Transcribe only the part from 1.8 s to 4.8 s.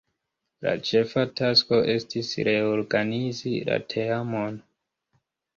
estis reorganizi la teamon.